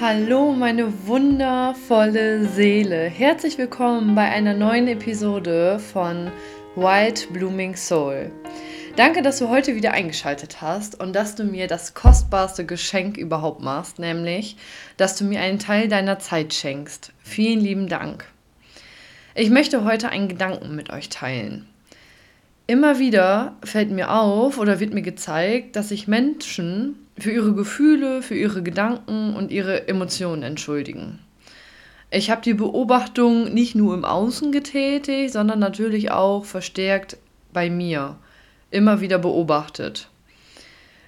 [0.00, 3.06] Hallo, meine wundervolle Seele.
[3.08, 6.30] Herzlich willkommen bei einer neuen Episode von
[6.76, 8.30] White Blooming Soul.
[8.94, 13.60] Danke, dass du heute wieder eingeschaltet hast und dass du mir das kostbarste Geschenk überhaupt
[13.60, 14.56] machst, nämlich,
[14.96, 17.12] dass du mir einen Teil deiner Zeit schenkst.
[17.18, 18.24] Vielen lieben Dank.
[19.34, 21.66] Ich möchte heute einen Gedanken mit euch teilen.
[22.70, 28.20] Immer wieder fällt mir auf oder wird mir gezeigt, dass sich Menschen für ihre Gefühle,
[28.20, 31.18] für ihre Gedanken und ihre Emotionen entschuldigen.
[32.10, 37.16] Ich habe die Beobachtung nicht nur im Außen getätigt, sondern natürlich auch verstärkt
[37.54, 38.16] bei mir
[38.70, 40.10] immer wieder beobachtet.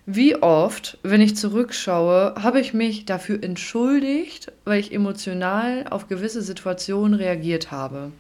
[0.07, 6.41] Wie oft, wenn ich zurückschaue, habe ich mich dafür entschuldigt, weil ich emotional auf gewisse
[6.41, 8.13] Situationen reagiert habe.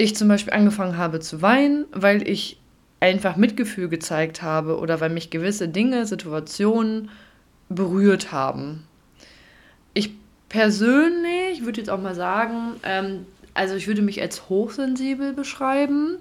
[0.00, 2.58] Ich zum Beispiel angefangen habe zu weinen, weil ich
[3.00, 7.10] einfach Mitgefühl gezeigt habe oder weil mich gewisse Dinge, Situationen
[7.68, 8.86] berührt haben.
[9.92, 10.14] Ich
[10.48, 16.16] persönlich würde jetzt auch mal sagen, ähm, also ich würde mich als hochsensibel beschreiben.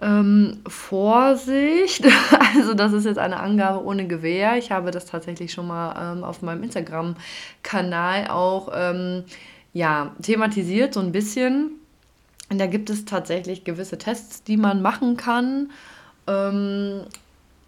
[0.00, 2.06] Ähm, Vorsicht,
[2.56, 4.56] also das ist jetzt eine Angabe ohne Gewehr.
[4.56, 9.24] Ich habe das tatsächlich schon mal ähm, auf meinem Instagram-Kanal auch ähm,
[9.74, 11.72] ja, thematisiert, so ein bisschen.
[12.50, 15.70] Und da gibt es tatsächlich gewisse Tests, die man machen kann.
[16.26, 17.02] Ähm,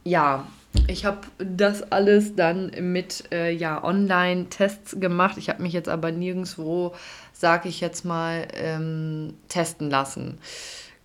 [0.04, 0.46] ja,
[0.86, 5.36] ich habe das alles dann mit äh, ja, Online-Tests gemacht.
[5.36, 6.94] Ich habe mich jetzt aber nirgendwo,
[7.32, 10.38] sage ich jetzt mal, ähm, testen lassen.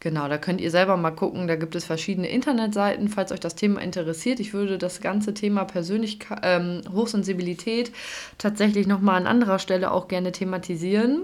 [0.06, 1.48] Genau, da könnt ihr selber mal gucken.
[1.48, 4.40] Da gibt es verschiedene Internetseiten, falls euch das Thema interessiert.
[4.40, 7.92] Ich würde das ganze Thema Persönlichkeit, ähm, Hochsensibilität
[8.38, 11.24] tatsächlich nochmal an anderer Stelle auch gerne thematisieren.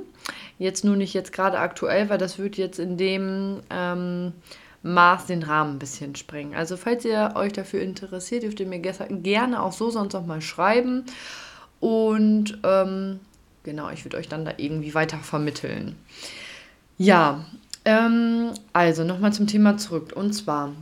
[0.62, 4.32] Jetzt nur nicht jetzt gerade aktuell, weil das wird jetzt in dem ähm,
[4.84, 6.54] Maß den Rahmen ein bisschen sprengen.
[6.54, 10.40] Also falls ihr euch dafür interessiert, dürft ihr mir gerne auch so sonst noch mal
[10.40, 11.06] schreiben.
[11.80, 13.22] Und ähm,
[13.64, 15.96] genau, ich würde euch dann da irgendwie weiter vermitteln.
[17.00, 17.44] Ja,
[17.84, 20.14] ähm, also nochmal zum Thema zurück.
[20.16, 20.74] Und zwar,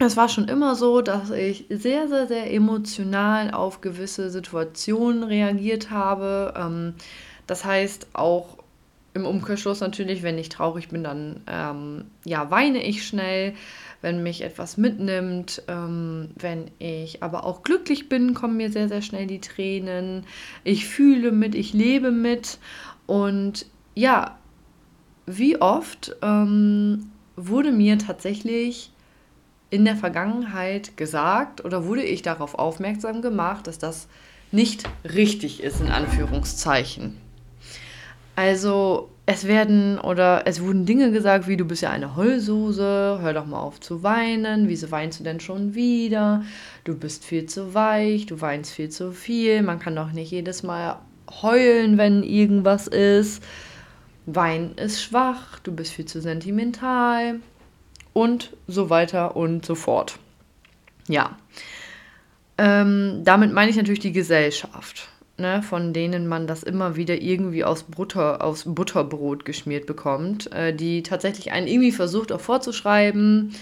[0.00, 5.90] es war schon immer so, dass ich sehr, sehr, sehr emotional auf gewisse Situationen reagiert
[5.90, 6.52] habe.
[6.54, 6.92] Ähm,
[7.46, 8.58] das heißt auch
[9.14, 13.54] im Umkehrschluss natürlich, wenn ich traurig bin, dann ähm, ja, weine ich schnell.
[14.00, 19.02] Wenn mich etwas mitnimmt, ähm, wenn ich aber auch glücklich bin, kommen mir sehr, sehr
[19.02, 20.24] schnell die Tränen.
[20.62, 22.58] Ich fühle mit, ich lebe mit.
[23.06, 24.38] Und ja,
[25.26, 28.92] wie oft ähm, wurde mir tatsächlich
[29.70, 34.08] in der Vergangenheit gesagt oder wurde ich darauf aufmerksam gemacht, dass das
[34.52, 37.27] nicht richtig ist, in Anführungszeichen.
[38.38, 43.32] Also es werden oder es wurden Dinge gesagt, wie du bist ja eine Heulsuse, hör
[43.32, 46.44] doch mal auf zu weinen, wieso weinst du denn schon wieder?
[46.84, 50.62] Du bist viel zu weich, du weinst viel zu viel, man kann doch nicht jedes
[50.62, 51.00] Mal
[51.42, 53.42] heulen, wenn irgendwas ist.
[54.26, 57.40] Wein ist schwach, du bist viel zu sentimental
[58.12, 60.20] und so weiter und so fort.
[61.08, 61.36] Ja,
[62.56, 67.64] ähm, damit meine ich natürlich die Gesellschaft, ne, von denen man das immer wieder irgendwie
[67.64, 73.54] aus, Butter, aus Butterbrot geschmiert bekommt, äh, die tatsächlich einen irgendwie versucht auch vorzuschreiben,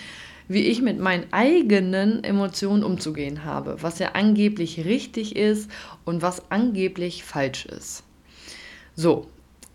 [0.48, 5.70] wie ich mit meinen eigenen Emotionen umzugehen habe, was ja angeblich richtig ist
[6.04, 8.04] und was angeblich falsch ist.
[8.94, 9.26] So,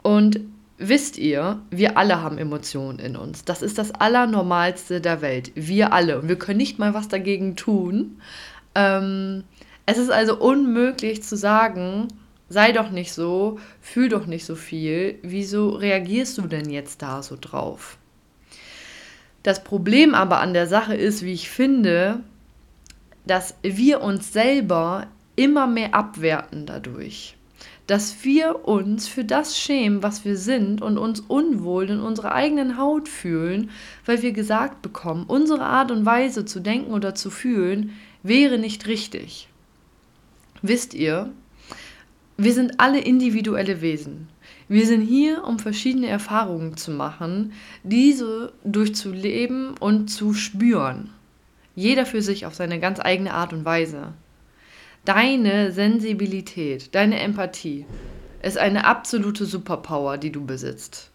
[0.01, 0.39] und
[0.77, 3.45] wisst ihr, wir alle haben Emotionen in uns.
[3.45, 5.51] Das ist das Allernormalste der Welt.
[5.55, 6.19] Wir alle.
[6.19, 8.19] Und wir können nicht mal was dagegen tun.
[8.73, 9.43] Ähm,
[9.85, 12.07] es ist also unmöglich zu sagen,
[12.49, 15.19] sei doch nicht so, fühl doch nicht so viel.
[15.23, 17.97] Wieso reagierst du denn jetzt da so drauf?
[19.43, 22.19] Das Problem aber an der Sache ist, wie ich finde,
[23.25, 27.35] dass wir uns selber immer mehr abwerten dadurch
[27.91, 32.77] dass wir uns für das schämen, was wir sind und uns unwohl in unserer eigenen
[32.77, 33.69] Haut fühlen,
[34.05, 37.91] weil wir gesagt bekommen, unsere Art und Weise zu denken oder zu fühlen
[38.23, 39.49] wäre nicht richtig.
[40.61, 41.31] Wisst ihr,
[42.37, 44.27] wir sind alle individuelle Wesen.
[44.67, 47.53] Wir sind hier, um verschiedene Erfahrungen zu machen,
[47.83, 51.09] diese durchzuleben und zu spüren.
[51.75, 54.13] Jeder für sich auf seine ganz eigene Art und Weise.
[55.03, 57.85] Deine Sensibilität, deine Empathie
[58.43, 61.11] ist eine absolute Superpower, die du besitzt.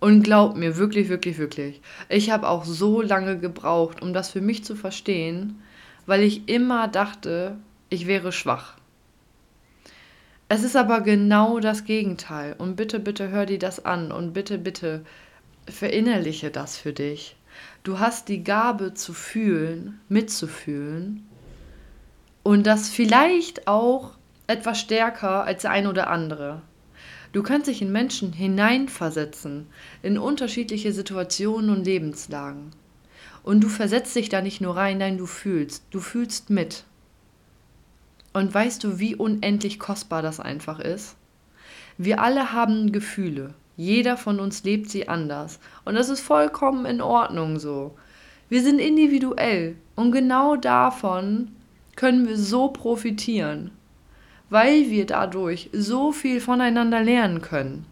[0.00, 4.40] Und glaub mir, wirklich, wirklich, wirklich, ich habe auch so lange gebraucht, um das für
[4.40, 5.60] mich zu verstehen,
[6.06, 7.56] weil ich immer dachte,
[7.90, 8.74] ich wäre schwach.
[10.48, 12.54] Es ist aber genau das Gegenteil.
[12.58, 15.04] Und bitte, bitte hör dir das an und bitte, bitte
[15.68, 17.36] verinnerliche das für dich.
[17.82, 21.26] Du hast die Gabe zu fühlen, mitzufühlen
[22.42, 24.12] und das vielleicht auch
[24.46, 26.62] etwas stärker als der eine oder andere.
[27.32, 29.68] Du kannst dich in Menschen hineinversetzen,
[30.02, 32.72] in unterschiedliche Situationen und Lebenslagen.
[33.44, 36.84] Und du versetzt dich da nicht nur rein, nein, du fühlst, du fühlst mit.
[38.32, 41.16] Und weißt du, wie unendlich kostbar das einfach ist?
[41.98, 43.54] Wir alle haben Gefühle.
[43.76, 45.58] Jeder von uns lebt sie anders.
[45.84, 47.96] Und das ist vollkommen in Ordnung so.
[48.48, 49.76] Wir sind individuell.
[49.96, 51.52] Und genau davon
[51.96, 53.72] können wir so profitieren
[54.50, 57.86] weil wir dadurch so viel voneinander lernen können.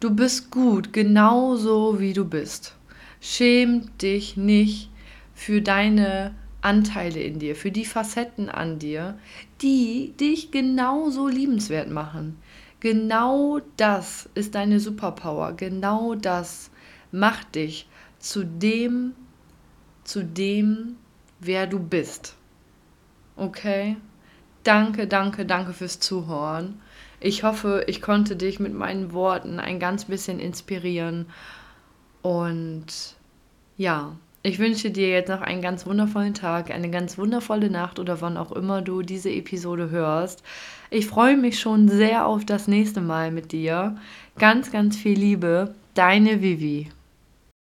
[0.00, 2.76] Du bist gut, genauso wie du bist.
[3.20, 4.90] Schäm dich nicht
[5.34, 9.18] für deine Anteile in dir, für die Facetten an dir,
[9.62, 12.38] die dich genauso liebenswert machen.
[12.80, 15.52] Genau das ist deine Superpower.
[15.52, 16.70] Genau das
[17.10, 17.88] macht dich
[18.18, 19.14] zu dem,
[20.04, 20.96] zu dem,
[21.40, 22.36] wer du bist.
[23.36, 23.96] Okay?
[24.64, 26.80] Danke, danke, danke fürs Zuhören.
[27.20, 31.26] Ich hoffe, ich konnte dich mit meinen Worten ein ganz bisschen inspirieren.
[32.22, 33.16] Und
[33.76, 38.20] ja, ich wünsche dir jetzt noch einen ganz wundervollen Tag, eine ganz wundervolle Nacht oder
[38.20, 40.42] wann auch immer du diese Episode hörst.
[40.90, 43.96] Ich freue mich schon sehr auf das nächste Mal mit dir.
[44.38, 46.88] Ganz, ganz viel Liebe, deine Vivi.